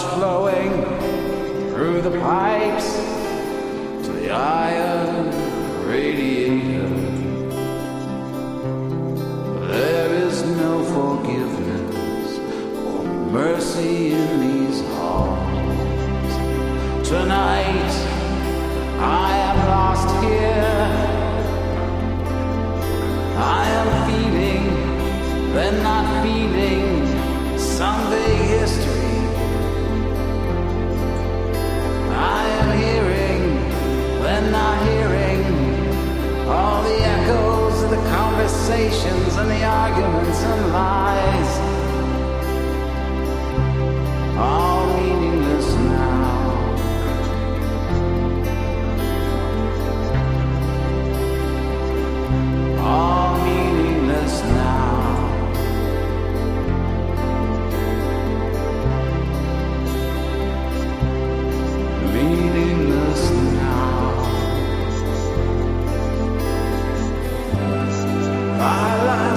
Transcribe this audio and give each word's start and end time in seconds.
was 0.00 0.14
flowing 0.14 0.72
through 1.72 2.00
the 2.00 2.10
pipes 2.20 2.94
to 4.06 4.12
the 4.12 4.30
iron 4.30 5.26
radiator. 5.86 6.88
There 9.68 10.14
is 10.26 10.42
no 10.42 10.72
forgiveness 10.96 12.38
or 12.86 13.04
mercy 13.30 14.12
in 14.12 14.40
these 14.46 14.80
halls. 14.94 16.32
Tonight 17.08 17.92
I 18.98 19.30
am 19.48 19.58
lost 19.74 20.08
here. 20.24 20.88
I 23.36 23.64
am 23.80 23.88
feeling, 24.08 24.64
then 25.54 25.82
not 25.82 26.06
feeling 26.22 27.58
someday 27.58 28.36
history. 28.58 28.99
Conversations 38.70 39.36
and 39.36 39.50
the 39.50 39.64
arguments 39.64 40.42
and 40.44 40.72
lies. 40.72 41.29